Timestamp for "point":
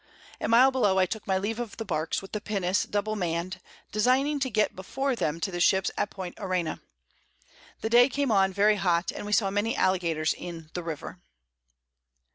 6.09-6.33